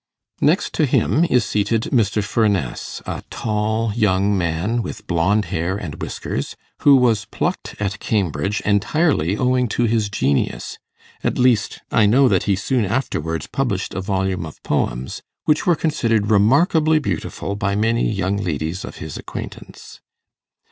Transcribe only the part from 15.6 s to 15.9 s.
were